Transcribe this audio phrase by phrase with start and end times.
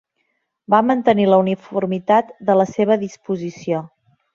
[0.75, 3.89] Va mantenir la uniformitat de la seva disposició...